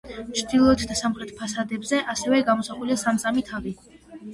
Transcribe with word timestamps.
ჩრდილოეთ 0.37 0.85
და 0.93 0.97
სამხრეთ 1.01 1.35
ფასადებზე, 1.43 2.03
ასევე, 2.17 2.43
გამოსახულია 2.51 3.03
სამ-სამი 3.07 3.51
თაღი. 3.53 3.81